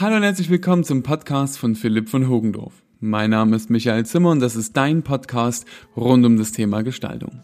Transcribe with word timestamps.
Hallo 0.00 0.14
und 0.14 0.22
herzlich 0.22 0.48
willkommen 0.48 0.84
zum 0.84 1.02
Podcast 1.02 1.58
von 1.58 1.74
Philipp 1.74 2.08
von 2.08 2.28
Hogendorf. 2.28 2.72
Mein 3.00 3.30
Name 3.30 3.56
ist 3.56 3.68
Michael 3.68 4.06
Zimmer 4.06 4.30
und 4.30 4.38
das 4.38 4.54
ist 4.54 4.76
dein 4.76 5.02
Podcast 5.02 5.66
rund 5.96 6.24
um 6.24 6.36
das 6.36 6.52
Thema 6.52 6.82
Gestaltung. 6.82 7.42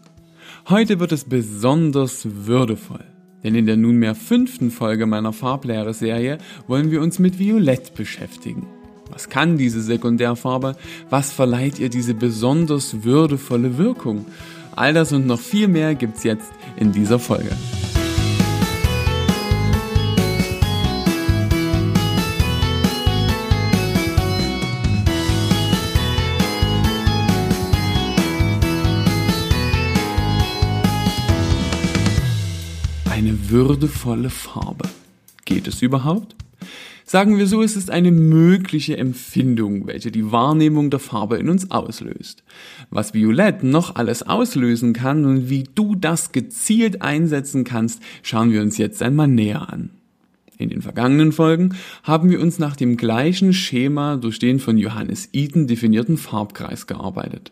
Heute 0.69 1.01
wird 1.01 1.11
es 1.11 1.25
besonders 1.25 2.25
würdevoll, 2.47 3.03
denn 3.43 3.55
in 3.55 3.65
der 3.65 3.75
nunmehr 3.75 4.15
fünften 4.15 4.71
Folge 4.71 5.05
meiner 5.05 5.33
Farblehre-Serie 5.33 6.37
wollen 6.65 6.91
wir 6.91 7.01
uns 7.01 7.19
mit 7.19 7.39
Violett 7.39 7.93
beschäftigen. 7.93 8.65
Was 9.11 9.27
kann 9.27 9.57
diese 9.57 9.81
Sekundärfarbe? 9.81 10.77
Was 11.09 11.33
verleiht 11.33 11.77
ihr 11.77 11.89
diese 11.89 12.13
besonders 12.13 13.03
würdevolle 13.03 13.77
Wirkung? 13.77 14.27
All 14.77 14.93
das 14.93 15.11
und 15.11 15.27
noch 15.27 15.41
viel 15.41 15.67
mehr 15.67 15.93
gibt's 15.93 16.23
jetzt 16.23 16.53
in 16.77 16.93
dieser 16.93 17.19
Folge. 17.19 17.51
Würdevolle 33.49 34.29
Farbe. 34.29 34.89
Geht 35.45 35.67
es 35.67 35.81
überhaupt? 35.81 36.35
Sagen 37.07 37.37
wir 37.37 37.45
so, 37.45 37.61
es 37.61 37.75
ist 37.75 37.91
eine 37.91 38.11
mögliche 38.11 38.97
Empfindung, 38.97 39.85
welche 39.85 40.11
die 40.11 40.31
Wahrnehmung 40.31 40.89
der 40.89 40.99
Farbe 40.99 41.37
in 41.37 41.49
uns 41.49 41.69
auslöst. 41.69 42.43
Was 42.89 43.13
Violett 43.13 43.61
noch 43.61 43.95
alles 43.95 44.23
auslösen 44.23 44.93
kann 44.93 45.23
und 45.23 45.49
wie 45.49 45.65
du 45.75 45.93
das 45.93 46.31
gezielt 46.31 47.03
einsetzen 47.03 47.63
kannst, 47.63 48.01
schauen 48.23 48.51
wir 48.51 48.63
uns 48.63 48.79
jetzt 48.79 49.03
einmal 49.03 49.27
näher 49.27 49.71
an. 49.71 49.91
In 50.57 50.69
den 50.69 50.81
vergangenen 50.81 51.31
Folgen 51.31 51.75
haben 52.03 52.29
wir 52.29 52.39
uns 52.39 52.59
nach 52.59 52.75
dem 52.75 52.95
gleichen 52.95 53.53
Schema 53.53 54.15
durch 54.15 54.39
den 54.39 54.59
von 54.59 54.77
Johannes 54.77 55.29
Eaton 55.33 55.67
definierten 55.67 56.17
Farbkreis 56.17 56.87
gearbeitet. 56.87 57.51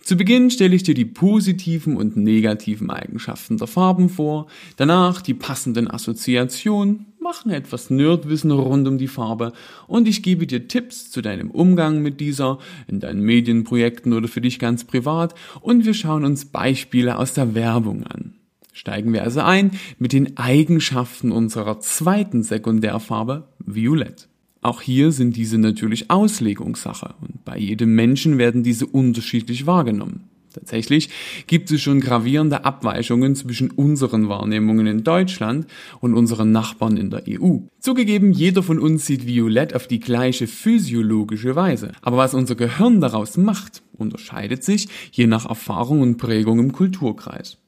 Zu 0.00 0.16
Beginn 0.16 0.50
stelle 0.50 0.74
ich 0.74 0.82
dir 0.82 0.94
die 0.94 1.04
positiven 1.04 1.96
und 1.96 2.16
negativen 2.16 2.90
Eigenschaften 2.90 3.58
der 3.58 3.68
Farben 3.68 4.08
vor, 4.08 4.48
danach 4.76 5.22
die 5.22 5.34
passenden 5.34 5.88
Assoziationen, 5.88 7.06
machen 7.20 7.52
etwas 7.52 7.88
Nerdwissen 7.88 8.50
rund 8.50 8.88
um 8.88 8.98
die 8.98 9.06
Farbe 9.06 9.52
und 9.86 10.08
ich 10.08 10.24
gebe 10.24 10.46
dir 10.48 10.66
Tipps 10.66 11.10
zu 11.10 11.22
deinem 11.22 11.52
Umgang 11.52 12.02
mit 12.02 12.18
dieser, 12.18 12.58
in 12.88 12.98
deinen 12.98 13.22
Medienprojekten 13.22 14.12
oder 14.12 14.26
für 14.26 14.40
dich 14.40 14.58
ganz 14.58 14.82
privat 14.82 15.34
und 15.60 15.86
wir 15.86 15.94
schauen 15.94 16.24
uns 16.24 16.46
Beispiele 16.46 17.16
aus 17.16 17.34
der 17.34 17.54
Werbung 17.54 18.04
an. 18.04 18.34
Steigen 18.72 19.12
wir 19.12 19.22
also 19.22 19.40
ein 19.40 19.72
mit 19.98 20.12
den 20.12 20.36
Eigenschaften 20.36 21.30
unserer 21.30 21.80
zweiten 21.80 22.42
Sekundärfarbe 22.42 23.48
Violett. 23.58 24.28
Auch 24.62 24.80
hier 24.80 25.12
sind 25.12 25.36
diese 25.36 25.58
natürlich 25.58 26.10
Auslegungssache 26.10 27.14
und 27.20 27.44
bei 27.44 27.58
jedem 27.58 27.94
Menschen 27.94 28.38
werden 28.38 28.62
diese 28.62 28.86
unterschiedlich 28.86 29.66
wahrgenommen. 29.66 30.28
Tatsächlich 30.52 31.08
gibt 31.46 31.70
es 31.70 31.80
schon 31.80 32.00
gravierende 32.00 32.64
Abweichungen 32.64 33.34
zwischen 33.34 33.70
unseren 33.70 34.28
Wahrnehmungen 34.28 34.86
in 34.86 35.02
Deutschland 35.02 35.66
und 36.00 36.14
unseren 36.14 36.52
Nachbarn 36.52 36.96
in 36.96 37.10
der 37.10 37.24
EU. 37.28 37.58
Zugegeben, 37.80 38.32
jeder 38.32 38.62
von 38.62 38.78
uns 38.78 39.06
sieht 39.06 39.26
Violett 39.26 39.74
auf 39.74 39.86
die 39.86 40.00
gleiche 40.00 40.46
physiologische 40.46 41.56
Weise. 41.56 41.92
Aber 42.02 42.18
was 42.18 42.34
unser 42.34 42.54
Gehirn 42.54 43.00
daraus 43.00 43.36
macht, 43.36 43.82
unterscheidet 43.96 44.62
sich 44.62 44.88
je 45.10 45.26
nach 45.26 45.46
Erfahrung 45.48 46.02
und 46.02 46.18
Prägung 46.18 46.58
im 46.58 46.72
Kulturkreis. 46.72 47.61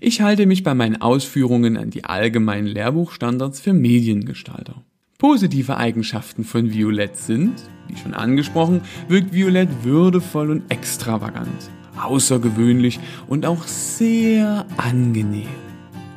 Ich 0.00 0.20
halte 0.20 0.46
mich 0.46 0.62
bei 0.62 0.74
meinen 0.74 1.00
Ausführungen 1.00 1.76
an 1.76 1.90
die 1.90 2.04
allgemeinen 2.04 2.66
Lehrbuchstandards 2.66 3.60
für 3.60 3.72
Mediengestalter. 3.72 4.82
Positive 5.18 5.76
Eigenschaften 5.76 6.44
von 6.44 6.72
Violett 6.72 7.16
sind, 7.16 7.54
wie 7.88 7.96
schon 7.96 8.14
angesprochen, 8.14 8.82
wirkt 9.08 9.32
Violett 9.32 9.68
würdevoll 9.82 10.50
und 10.50 10.70
extravagant, 10.70 11.70
außergewöhnlich 12.00 13.00
und 13.26 13.44
auch 13.44 13.66
sehr 13.66 14.64
angenehm. 14.76 15.48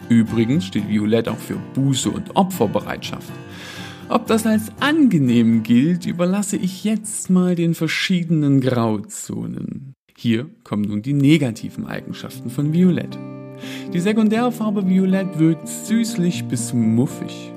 Übrigens 0.07 0.66
steht 0.66 0.88
Violett 0.88 1.29
auch 1.29 1.38
für 1.38 1.57
Buße 1.73 2.11
und 2.11 2.35
Opferbereitschaft. 2.35 3.31
Ob 4.09 4.27
das 4.27 4.45
als 4.45 4.71
angenehm 4.81 5.63
gilt, 5.63 6.05
überlasse 6.05 6.57
ich 6.57 6.83
jetzt 6.83 7.29
mal 7.29 7.55
den 7.55 7.73
verschiedenen 7.73 8.59
Grauzonen. 8.59 9.94
Hier 10.17 10.50
kommen 10.63 10.83
nun 10.83 11.01
die 11.01 11.13
negativen 11.13 11.88
Eigenschaften 11.88 12.50
von 12.50 12.73
Violett. 12.73 13.17
Die 13.94 13.99
Sekundärfarbe 13.99 14.88
Violett 14.88 15.39
wirkt 15.39 15.67
süßlich 15.67 16.45
bis 16.45 16.73
muffig. 16.73 17.51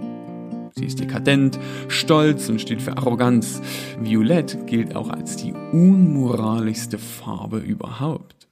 Sie 0.76 0.86
ist 0.86 0.98
dekadent, 0.98 1.58
stolz 1.88 2.48
und 2.48 2.60
steht 2.60 2.82
für 2.82 2.96
Arroganz. 2.96 3.62
Violett 4.00 4.66
gilt 4.66 4.96
auch 4.96 5.08
als 5.08 5.36
die 5.36 5.52
unmoralischste 5.52 6.98
Farbe 6.98 7.58
überhaupt. 7.58 8.48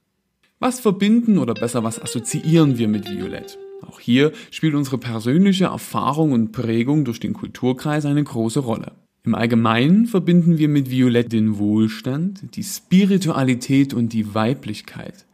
Was 0.60 0.78
verbinden 0.78 1.38
oder 1.38 1.54
besser 1.54 1.82
was 1.82 2.00
assoziieren 2.00 2.78
wir 2.78 2.86
mit 2.86 3.10
Violett? 3.10 3.58
Auch 3.84 3.98
hier 3.98 4.30
spielt 4.52 4.74
unsere 4.74 4.98
persönliche 4.98 5.64
Erfahrung 5.64 6.30
und 6.30 6.52
Prägung 6.52 7.04
durch 7.04 7.18
den 7.18 7.32
Kulturkreis 7.32 8.06
eine 8.06 8.22
große 8.22 8.60
Rolle. 8.60 8.92
Im 9.24 9.36
Allgemeinen 9.36 10.06
verbinden 10.06 10.58
wir 10.58 10.68
mit 10.68 10.90
Violett 10.90 11.32
den 11.32 11.56
Wohlstand, 11.56 12.56
die 12.56 12.64
Spiritualität 12.64 13.94
und 13.94 14.12
die 14.12 14.34
Weiblichkeit. 14.34 15.26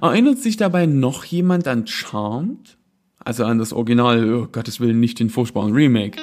Erinnert 0.00 0.38
sich 0.38 0.56
dabei 0.56 0.86
noch 0.86 1.24
jemand 1.24 1.68
an 1.68 1.86
Charmed? 1.86 2.76
Also 3.18 3.44
an 3.44 3.58
das 3.58 3.72
Original, 3.72 4.34
oh 4.34 4.48
Gottes 4.50 4.80
Willen, 4.80 4.98
nicht 4.98 5.20
den 5.20 5.30
furchtbaren 5.30 5.72
Remake. 5.72 6.20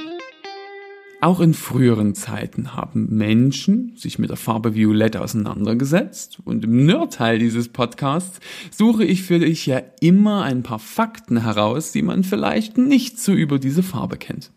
Auch 1.22 1.40
in 1.40 1.54
früheren 1.54 2.14
Zeiten 2.14 2.76
haben 2.76 3.16
Menschen 3.16 3.96
sich 3.96 4.20
mit 4.20 4.30
der 4.30 4.36
Farbe 4.36 4.76
Violett 4.76 5.16
auseinandergesetzt 5.16 6.40
und 6.44 6.66
im 6.66 6.86
Nerdteil 6.86 7.40
dieses 7.40 7.70
Podcasts 7.70 8.42
suche 8.70 9.06
ich 9.06 9.24
für 9.24 9.40
dich 9.40 9.66
ja 9.66 9.82
immer 10.02 10.44
ein 10.44 10.64
paar 10.64 10.80
Fakten 10.80 11.42
heraus, 11.42 11.94
die 11.94 12.02
man 12.02 12.26
vielleicht 12.26 12.78
nicht 12.78 13.18
so 13.18 13.32
über 13.32 13.60
diese 13.60 13.84
Farbe 13.84 14.18
kennt. 14.18 14.52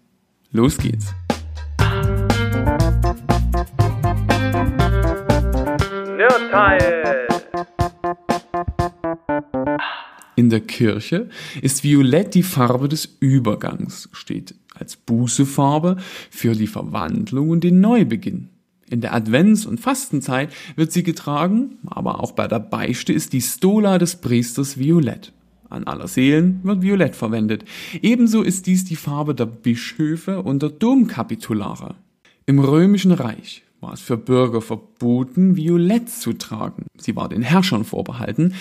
Los 0.51 0.79
geht's! 0.79 1.15
Nerdteil! 6.57 7.29
In 10.37 10.49
der 10.51 10.61
Kirche 10.61 11.29
ist 11.61 11.85
Violett 11.85 12.35
die 12.35 12.43
Farbe 12.43 12.89
des 12.89 13.17
Übergangs, 13.21 14.09
steht 14.13 14.55
als 14.75 14.97
Bußefarbe 14.97 15.97
für 16.31 16.55
die 16.55 16.67
Verwandlung 16.67 17.51
und 17.51 17.65
den 17.65 17.81
Neubeginn. 17.81 18.49
In 18.89 19.01
der 19.01 19.15
Advents- 19.15 19.67
und 19.67 19.81
Fastenzeit 19.81 20.51
wird 20.77 20.93
sie 20.93 21.03
getragen, 21.03 21.79
aber 21.87 22.21
auch 22.21 22.33
bei 22.33 22.49
der 22.49 22.61
Beichte 22.61 23.13
ist 23.13 23.33
die 23.33 23.43
Stola 23.43 23.99
des 23.99 24.17
Priesters 24.17 24.79
violett. 24.79 25.33
An 25.69 25.85
aller 25.85 26.09
Seelen 26.09 26.61
wird 26.63 26.81
violett 26.81 27.17
verwendet. 27.17 27.65
Ebenso 28.01 28.43
ist 28.43 28.67
dies 28.67 28.85
die 28.85 28.97
Farbe 28.97 29.35
der 29.35 29.47
Bischöfe 29.47 30.43
und 30.43 30.63
der 30.63 30.71
Domkapitulare. 30.71 31.97
Im 32.47 32.61
Römischen 32.61 33.13
Reich 33.13 33.66
war 33.81 33.93
es 33.93 34.01
für 34.01 34.17
Bürger 34.17 34.61
verboten, 34.61 35.57
Violett 35.57 36.09
zu 36.09 36.33
tragen. 36.33 36.87
Sie 36.99 37.15
war 37.17 37.29
den 37.29 37.43
Herrschern 37.43 37.85
vorbehalten. 37.85 38.55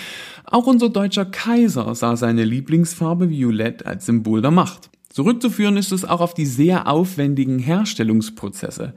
Auch 0.44 0.66
unser 0.66 0.88
deutscher 0.88 1.24
Kaiser 1.24 1.94
sah 1.94 2.16
seine 2.16 2.44
Lieblingsfarbe 2.44 3.30
Violett 3.30 3.86
als 3.86 4.06
Symbol 4.06 4.42
der 4.42 4.50
Macht. 4.50 4.90
Zurückzuführen 5.16 5.78
ist 5.78 5.92
es 5.92 6.04
auch 6.04 6.20
auf 6.20 6.34
die 6.34 6.44
sehr 6.44 6.88
aufwendigen 6.88 7.58
Herstellungsprozesse. 7.58 8.92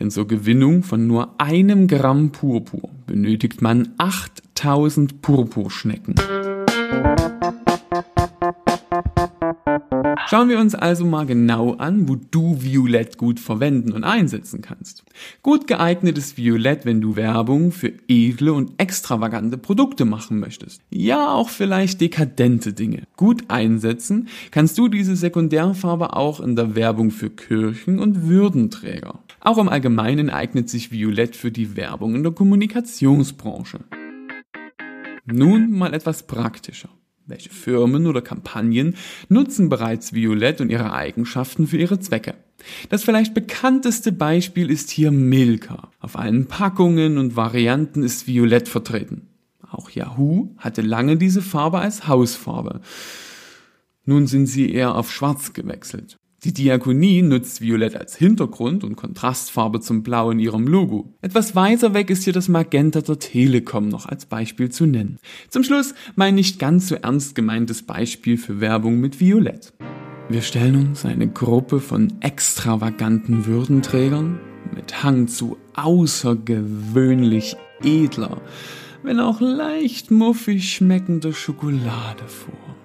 Denn 0.00 0.10
zur 0.10 0.26
Gewinnung 0.26 0.82
von 0.82 1.06
nur 1.06 1.38
einem 1.38 1.88
Gramm 1.88 2.32
Purpur 2.32 2.88
benötigt 3.06 3.60
man 3.60 3.90
8000 3.98 5.20
Purpurschnecken. 5.20 6.14
Schauen 10.30 10.50
wir 10.50 10.58
uns 10.58 10.74
also 10.74 11.06
mal 11.06 11.24
genau 11.24 11.72
an, 11.76 12.06
wo 12.06 12.14
du 12.16 12.60
Violett 12.60 13.16
gut 13.16 13.40
verwenden 13.40 13.92
und 13.92 14.04
einsetzen 14.04 14.60
kannst. 14.60 15.02
Gut 15.42 15.66
geeignet 15.66 16.18
ist 16.18 16.36
Violett, 16.36 16.84
wenn 16.84 17.00
du 17.00 17.16
Werbung 17.16 17.72
für 17.72 17.94
edle 18.08 18.52
und 18.52 18.72
extravagante 18.76 19.56
Produkte 19.56 20.04
machen 20.04 20.38
möchtest. 20.38 20.82
Ja, 20.90 21.32
auch 21.32 21.48
vielleicht 21.48 22.02
dekadente 22.02 22.74
Dinge. 22.74 23.04
Gut 23.16 23.44
einsetzen 23.48 24.28
kannst 24.50 24.76
du 24.76 24.88
diese 24.88 25.16
Sekundärfarbe 25.16 26.14
auch 26.14 26.40
in 26.40 26.56
der 26.56 26.76
Werbung 26.76 27.10
für 27.10 27.30
Kirchen 27.30 27.98
und 27.98 28.28
Würdenträger. 28.28 29.20
Auch 29.40 29.56
im 29.56 29.70
Allgemeinen 29.70 30.28
eignet 30.28 30.68
sich 30.68 30.92
Violett 30.92 31.36
für 31.36 31.50
die 31.50 31.74
Werbung 31.74 32.14
in 32.14 32.22
der 32.22 32.32
Kommunikationsbranche. 32.32 33.78
Nun 35.24 35.70
mal 35.70 35.94
etwas 35.94 36.26
praktischer. 36.26 36.90
Welche 37.28 37.50
Firmen 37.50 38.06
oder 38.06 38.22
Kampagnen 38.22 38.96
nutzen 39.28 39.68
bereits 39.68 40.14
Violett 40.14 40.62
und 40.62 40.70
ihre 40.70 40.94
Eigenschaften 40.94 41.66
für 41.66 41.76
ihre 41.76 42.00
Zwecke? 42.00 42.34
Das 42.88 43.04
vielleicht 43.04 43.34
bekannteste 43.34 44.12
Beispiel 44.12 44.70
ist 44.70 44.88
hier 44.88 45.10
Milka. 45.10 45.90
Auf 46.00 46.16
allen 46.18 46.46
Packungen 46.46 47.18
und 47.18 47.36
Varianten 47.36 48.02
ist 48.02 48.26
Violett 48.26 48.66
vertreten. 48.66 49.28
Auch 49.70 49.90
Yahoo 49.90 50.54
hatte 50.56 50.80
lange 50.80 51.18
diese 51.18 51.42
Farbe 51.42 51.80
als 51.80 52.08
Hausfarbe. 52.08 52.80
Nun 54.06 54.26
sind 54.26 54.46
sie 54.46 54.72
eher 54.72 54.94
auf 54.94 55.12
Schwarz 55.12 55.52
gewechselt. 55.52 56.16
Die 56.44 56.52
Diakonie 56.52 57.22
nutzt 57.22 57.60
Violett 57.60 57.96
als 57.96 58.14
Hintergrund 58.14 58.84
und 58.84 58.94
Kontrastfarbe 58.94 59.80
zum 59.80 60.04
Blau 60.04 60.30
in 60.30 60.38
ihrem 60.38 60.68
Logo. 60.68 61.12
Etwas 61.20 61.56
weiter 61.56 61.94
weg 61.94 62.10
ist 62.10 62.22
hier 62.22 62.32
das 62.32 62.46
Magenta 62.46 63.00
der 63.00 63.18
Telekom 63.18 63.88
noch 63.88 64.06
als 64.06 64.26
Beispiel 64.26 64.70
zu 64.70 64.86
nennen. 64.86 65.18
Zum 65.48 65.64
Schluss 65.64 65.94
mein 66.14 66.36
nicht 66.36 66.60
ganz 66.60 66.86
so 66.86 66.94
ernst 66.94 67.34
gemeintes 67.34 67.82
Beispiel 67.82 68.38
für 68.38 68.60
Werbung 68.60 69.00
mit 69.00 69.18
Violett. 69.18 69.72
Wir 70.28 70.42
stellen 70.42 70.76
uns 70.76 71.04
eine 71.04 71.26
Gruppe 71.26 71.80
von 71.80 72.12
extravaganten 72.20 73.46
Würdenträgern 73.46 74.38
mit 74.72 75.02
Hang 75.02 75.26
zu 75.26 75.56
außergewöhnlich 75.74 77.56
edler, 77.82 78.40
wenn 79.02 79.18
auch 79.18 79.40
leicht 79.40 80.12
muffig 80.12 80.72
schmeckender 80.72 81.32
Schokolade 81.32 82.28
vor, 82.28 82.76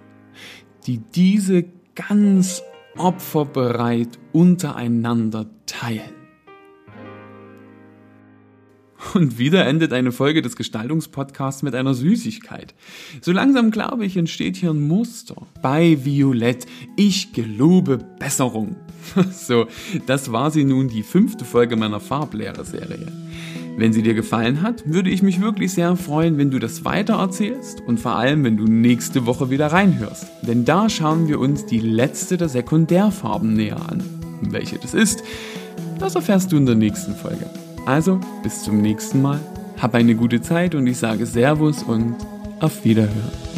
die 0.87 0.97
diese 0.97 1.65
ganz 1.93 2.63
opferbereit 2.97 4.19
untereinander 4.31 5.47
teilen. 5.65 6.23
Und 9.13 9.37
wieder 9.37 9.67
endet 9.67 9.93
eine 9.93 10.11
Folge 10.11 10.41
des 10.41 10.55
Gestaltungspodcasts 10.55 11.61
mit 11.61 11.75
einer 11.75 11.93
Süßigkeit. 11.93 12.73
So 13.21 13.31
langsam 13.31 13.69
glaube 13.69 14.05
ich, 14.05 14.17
entsteht 14.17 14.55
hier 14.55 14.71
ein 14.71 14.87
Muster. 14.87 15.35
Bei 15.61 16.03
Violett, 16.03 16.65
ich 16.95 17.33
gelobe 17.33 17.97
Besserung. 18.19 18.75
So, 19.31 19.67
das 20.07 20.31
war 20.31 20.49
sie 20.49 20.63
nun, 20.63 20.87
die 20.87 21.03
fünfte 21.03 21.43
Folge 21.43 21.75
meiner 21.75 21.99
Farblehre-Serie. 21.99 23.11
Wenn 23.75 23.91
sie 23.91 24.03
dir 24.03 24.13
gefallen 24.13 24.61
hat, 24.61 24.83
würde 24.85 25.09
ich 25.09 25.23
mich 25.23 25.41
wirklich 25.41 25.73
sehr 25.73 25.95
freuen, 25.95 26.37
wenn 26.37 26.51
du 26.51 26.59
das 26.59 26.85
weitererzählst 26.85 27.81
und 27.81 27.99
vor 27.99 28.15
allem, 28.15 28.43
wenn 28.43 28.55
du 28.55 28.65
nächste 28.65 29.25
Woche 29.25 29.49
wieder 29.49 29.67
reinhörst. 29.67 30.27
Denn 30.43 30.63
da 30.63 30.89
schauen 30.89 31.27
wir 31.27 31.39
uns 31.39 31.65
die 31.65 31.79
letzte 31.79 32.37
der 32.37 32.49
Sekundärfarben 32.49 33.53
näher 33.53 33.89
an. 33.89 34.03
Welche 34.41 34.77
das 34.77 34.93
ist, 34.93 35.23
das 35.99 36.15
erfährst 36.15 36.51
du 36.51 36.57
in 36.57 36.67
der 36.67 36.75
nächsten 36.75 37.15
Folge. 37.15 37.45
Also, 37.85 38.19
bis 38.43 38.63
zum 38.63 38.81
nächsten 38.81 39.21
Mal, 39.21 39.39
hab 39.81 39.95
eine 39.95 40.15
gute 40.15 40.41
Zeit 40.41 40.75
und 40.75 40.85
ich 40.85 40.97
sage 40.97 41.25
Servus 41.25 41.81
und 41.81 42.15
auf 42.59 42.85
Wiederhören. 42.85 43.52